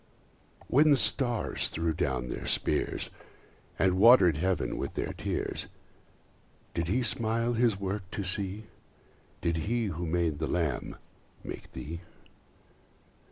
[0.67, 3.11] When the stars threw down their spears,
[3.77, 5.67] And water'd heaven with their tears,
[6.73, 8.63] Did he smile his work to see?
[9.41, 10.95] Did he who made the Lamb
[11.43, 12.01] make thee?